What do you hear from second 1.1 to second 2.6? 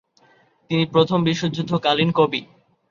বিশ্বযুদ্ধকালীন কবি।